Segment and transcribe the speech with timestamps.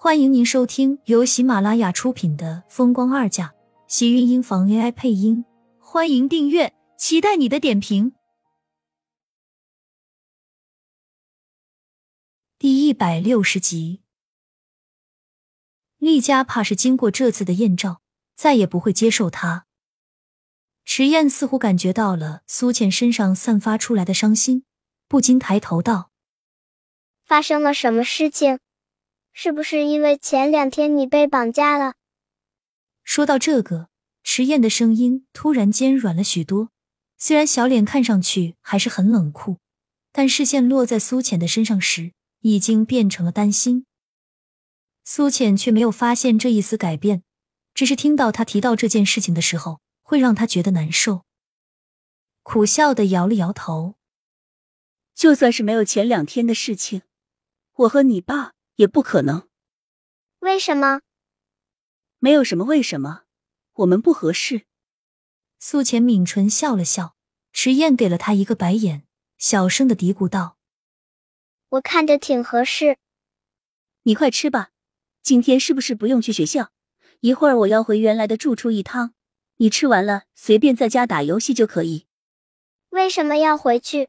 [0.00, 3.48] 欢迎您收听由喜马拉雅出品的《风光二嫁》，
[3.88, 5.44] 喜运音房 AI 配音。
[5.80, 8.12] 欢迎订阅，期待你的点评。
[12.60, 14.02] 第一百六十集，
[15.98, 18.00] 厉家怕是经过这次的艳照，
[18.36, 19.66] 再也不会接受他。
[20.84, 24.64] 迟燕似乎感觉到了苏倩身上散发出来的伤心，
[25.08, 26.12] 不禁抬头道
[27.26, 28.60] ：“发生了什么事情？
[29.40, 31.94] 是不是因为前两天你被绑架了？”
[33.04, 33.88] 说到这个，
[34.24, 36.70] 迟燕的声音突然间软了许多。
[37.18, 39.58] 虽然小脸看上去还是很冷酷，
[40.10, 43.86] 但视线落在苏浅的身上时，已经变成了担心。
[45.04, 47.22] 苏浅却没有发现这一丝改变，
[47.74, 49.78] 只是听到他提到这件事情的时候。
[50.02, 51.26] 会让他觉得难受，
[52.42, 53.96] 苦笑的摇了摇头。
[55.14, 57.02] 就算是没有前两天的事情，
[57.74, 59.48] 我和你爸也不可能。
[60.38, 61.00] 为什么？
[62.20, 63.24] 没有什么为什么，
[63.72, 64.66] 我们不合适。
[65.58, 67.16] 苏浅抿唇笑了笑，
[67.52, 69.04] 迟燕给了他一个白眼，
[69.36, 70.56] 小声的嘀咕道
[71.70, 72.98] ：“我看着挺合适。”
[74.04, 74.70] 你快吃吧，
[75.22, 76.70] 今天是不是不用去学校？
[77.20, 79.12] 一会儿我要回原来的住处一趟。
[79.56, 82.06] 你吃完了，随便在家打游戏就可以。
[82.90, 84.08] 为什么要回去？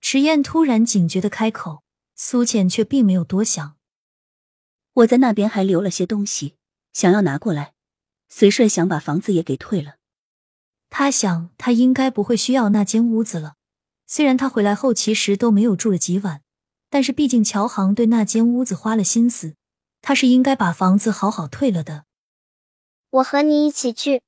[0.00, 1.82] 迟燕突然警觉的开口，
[2.20, 3.76] 苏浅却并没有多想。
[4.92, 6.56] 我在那边还留了些东西，
[6.92, 7.74] 想要拿过来。
[8.28, 9.94] 随顺想把房子也给退了。
[10.90, 13.54] 他想，他应该不会需要那间屋子了。
[14.06, 16.42] 虽然他回来后其实都没有住了几晚，
[16.90, 19.54] 但是毕竟乔航对那间屋子花了心思，
[20.02, 22.04] 他是应该把房子好好退了的。
[23.10, 24.22] 我和你一起去。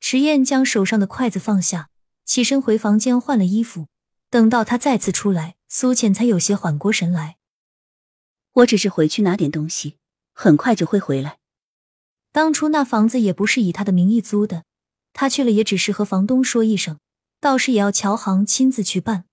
[0.00, 1.90] 迟燕将手上的筷子放下，
[2.24, 3.86] 起身回房间换了衣服。
[4.32, 7.36] 等到他再次出来，苏浅才有些缓过神来。
[8.52, 9.98] 我只是回去拿点东西，
[10.32, 11.36] 很快就会回来。
[12.32, 14.64] 当初那房子也不是以他的名义租的，
[15.12, 16.98] 他去了也只是和房东说一声，
[17.40, 19.26] 倒是也要乔航亲自去办。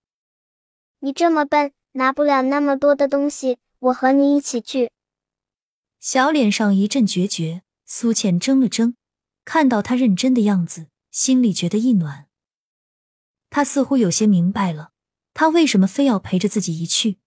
[0.99, 4.91] 你这么笨，拿不了那么多的东西，我和你一起去。
[6.01, 8.95] 小脸上一阵决绝，苏浅怔了怔。
[9.45, 12.28] 看到他认真的样子，心里觉得一暖。
[13.49, 14.91] 他似乎有些明白了，
[15.33, 17.19] 他为什么非要陪着自己一去。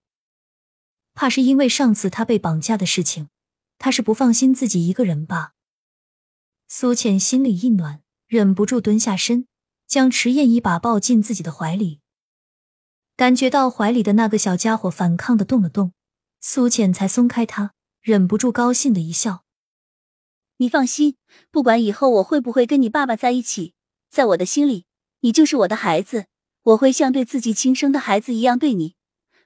[1.15, 3.29] 怕是因为上次他被绑架的事情，
[3.79, 5.53] 他是不放心自己一个人吧。
[6.69, 9.47] 苏浅心里一暖，忍不住蹲下身，
[9.87, 12.01] 将迟燕一把抱进自己的怀里。
[13.15, 15.93] 感觉到怀里的那个小家伙反抗的动了动，
[16.41, 19.45] 苏浅才松开他，忍不住高兴的一笑。
[20.57, 21.17] 你放心，
[21.51, 23.75] 不管以后我会不会跟你爸爸在一起，
[24.11, 24.87] 在我的心里，
[25.25, 26.27] 你就是我的孩子，
[26.63, 28.97] 我会像对自己亲生的孩子一样对你。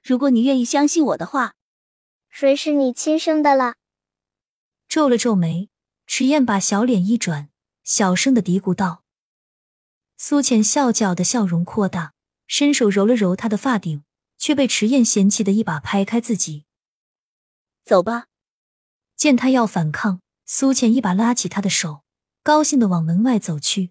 [0.03, 1.55] 如果你愿意相信我的话，
[2.31, 3.75] 谁是你亲生的了？
[4.89, 5.69] 皱了皱眉，
[6.07, 7.51] 迟燕把小脸一转，
[7.85, 9.03] 小声的嘀咕道。
[10.17, 12.15] 苏浅笑角的笑容扩大，
[12.47, 14.03] 伸手揉了揉她的发顶，
[14.39, 16.65] 却被迟燕嫌弃的一把拍开自己。
[17.85, 18.29] 走吧。
[19.15, 20.21] 见他要反抗。
[20.49, 22.05] 苏浅一把拉起他的手，
[22.45, 23.91] 高兴的往门外走去。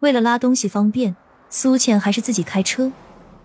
[0.00, 1.16] 为了拉东西方便，
[1.50, 2.92] 苏浅还是自己开车。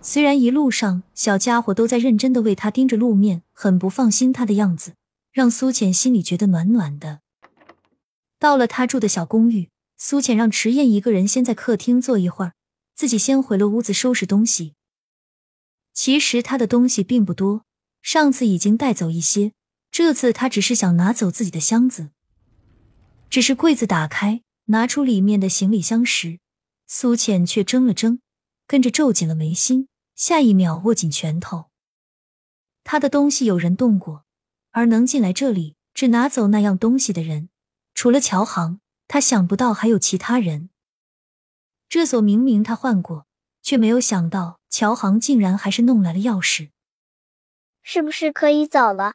[0.02, 4.94] 虽然一路上小家伙都在认真的为他盯着路面，很不放心他的样子，
[5.32, 7.22] 让苏浅心里觉得暖暖的。
[8.38, 12.54] 到了他住的小公寓，苏浅让迟燕一个人先在客厅坐一会儿，
[12.94, 14.74] 自己先回了屋子收拾东西。
[15.94, 17.64] 其实他的东西并不多，
[18.02, 19.54] 上次已经带走一些。
[19.90, 22.10] 这次他只是想拿走自己的箱子，
[23.30, 26.40] 只是柜子打开，拿出里面的行李箱时，
[26.86, 28.20] 苏浅却怔了怔，
[28.68, 31.70] 跟着皱紧了眉心，下一秒握紧拳头。
[32.84, 34.26] 他的东西有人动过，
[34.72, 37.50] 而能进来这里只拿走那样东西的人，
[37.94, 40.70] 除了乔航，他想不到还有其他人。
[41.88, 43.28] 这锁明明他换过，
[43.62, 46.72] 却没有想到乔航竟然还是弄来了钥匙。
[47.82, 49.14] 是不是可以走了？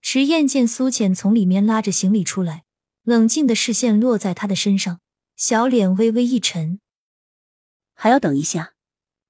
[0.00, 2.64] 迟燕见苏浅从里面拉着行李出来，
[3.02, 5.00] 冷静的视线落在他的身上，
[5.36, 6.80] 小脸微微一沉。
[7.94, 8.74] 还要等一下，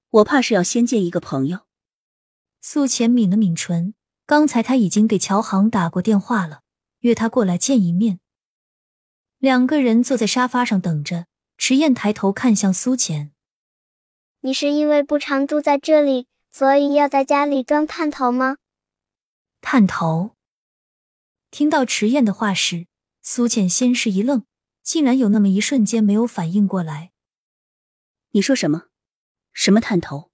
[0.09, 1.61] 我怕是要先见一个朋友。
[2.61, 3.93] 苏浅抿了抿唇，
[4.25, 6.61] 刚才他已经给乔航打过电话了，
[6.99, 8.19] 约他过来见一面。
[9.37, 13.31] 两个人坐在沙发上等着，迟燕抬头看向苏浅
[14.41, 18.57] ：“你是因为不常住在这里，所以要在家里装探头吗？”
[19.61, 20.31] 探头。
[21.51, 22.87] 听到迟燕的话时，
[23.21, 24.43] 苏浅先是一愣，
[24.85, 27.11] 竟然有那么一瞬间没有反应过来。
[28.31, 28.83] 你说什么？
[29.51, 30.31] 什么探头？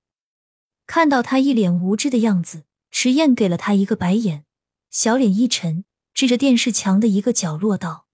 [0.85, 4.45] 看到他一脸无知的样子，迟燕给了他一个白眼，
[4.89, 8.07] 小脸一沉，指着电视墙的一个角落道：“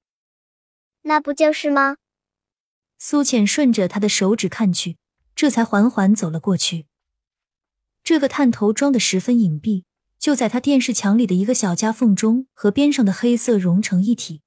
[1.03, 1.97] 那不就是吗？”
[2.99, 4.97] 苏浅顺着他的手指看去，
[5.35, 6.85] 这才缓缓走了过去。
[8.03, 9.85] 这个探头装的十分隐蔽，
[10.19, 14.43] 就在他电视墙里的一个小夹缝中，和边上的黑色融成一体。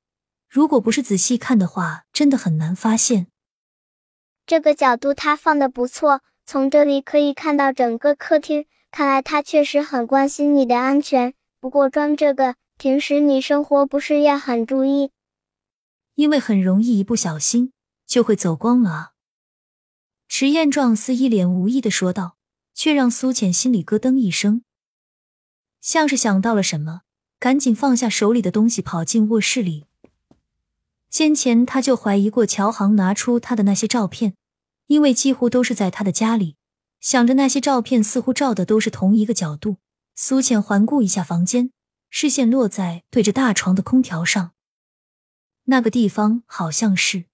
[0.51, 3.29] 如果不是仔细看的话，真的很难发现。
[4.45, 8.67] 这个角度他放的不错，从这里可以看到整个客厅。
[8.91, 11.35] 看来他确实很关心你的安全。
[11.61, 15.13] 不过装这个，平时你生活不是要很注意？
[16.17, 17.73] 因为很容易一不小心
[18.05, 19.13] 就会走光了啊！
[20.27, 22.37] 池燕壮似一脸无意的说道，
[22.75, 24.65] 却让苏浅心里咯噔一声，
[25.81, 27.03] 像是想到了什么，
[27.39, 29.87] 赶紧放下手里的东西，跑进卧室里。
[31.11, 34.35] 先前他就怀疑过乔航拿出他的那些照片，
[34.87, 36.57] 因为几乎都是在他的家里。
[37.01, 39.79] 想着那些照片似乎照的都是同一个角度，
[40.15, 41.73] 苏浅环顾一下房间，
[42.11, 44.53] 视线落在对着大床的空调上。
[45.65, 47.25] 那个地方好像是……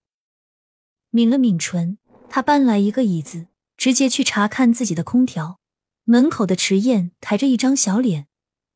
[1.11, 1.99] 抿了抿唇，
[2.31, 5.59] 他搬来一个椅子，直接去查看自己的空调。
[6.05, 8.29] 门口的迟燕抬着一张小脸，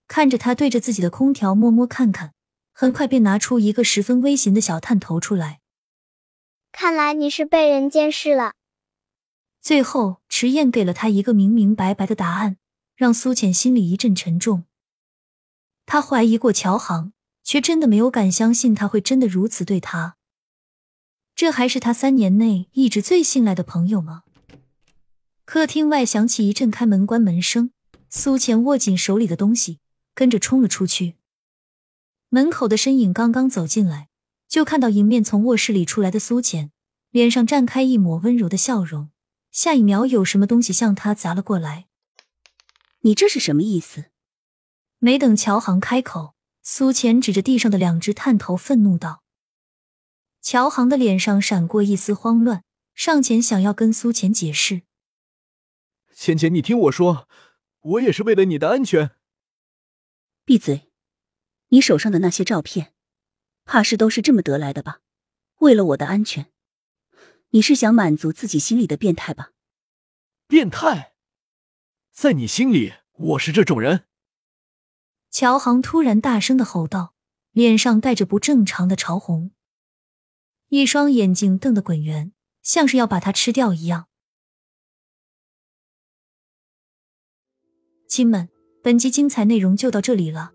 [0.08, 2.34] 看着他对着自己的空调摸摸看看。
[2.80, 5.60] 很快便拿出一个十分微型的小探头出来。
[6.72, 8.54] 看来你是被人监视了。
[9.60, 12.56] 最后，迟燕给了他一个明明白白的答案，
[12.96, 14.64] 让苏浅心里一阵沉重。
[15.84, 17.12] 他怀疑过乔航，
[17.44, 20.16] 却真的没有敢相信他会真的如此对他。
[21.34, 24.22] 这还是他三年内一直最信赖的朋友吗？
[25.44, 27.72] 客厅外响起一阵开门关门声，
[28.08, 29.80] 苏浅握紧手里的东西，
[30.14, 31.16] 跟着冲了出去。
[32.32, 34.08] 门口的身影刚刚走进来，
[34.46, 36.70] 就看到迎面从卧室里出来的苏浅，
[37.10, 39.10] 脸上绽开一抹温柔的笑容。
[39.50, 41.88] 下一秒，有什么东西向他砸了过来。
[43.00, 44.12] 你这是什么意思？
[44.98, 49.24] 没等乔航开口，苏浅指着地上的两只探头，愤怒道
[50.40, 52.62] ：“乔航的脸上闪过一丝慌乱，
[52.94, 54.82] 上前想要跟苏浅解释
[56.14, 57.26] ：‘浅浅，你听我说，
[57.80, 59.10] 我也是为了你的安全。’
[60.46, 60.86] 闭嘴。”
[61.70, 62.94] 你手上的那些照片，
[63.64, 65.00] 怕是都是这么得来的吧？
[65.58, 66.52] 为了我的安全，
[67.50, 69.52] 你是想满足自己心里的变态吧？
[70.48, 71.14] 变态，
[72.12, 74.06] 在你心里，我是这种人？
[75.30, 77.14] 乔航突然大声的吼道，
[77.52, 79.52] 脸上带着不正常的潮红，
[80.68, 82.32] 一双眼睛瞪得滚圆，
[82.62, 84.08] 像是要把他吃掉一样。
[88.08, 88.48] 亲们，
[88.82, 90.54] 本集精彩内容就到这里了。